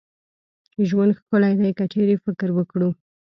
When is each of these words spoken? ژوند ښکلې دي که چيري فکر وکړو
ژوند 0.87 1.11
ښکلې 1.19 1.51
دي 1.59 1.69
که 1.77 1.83
چيري 1.91 2.15
فکر 2.25 2.49
وکړو 2.53 2.89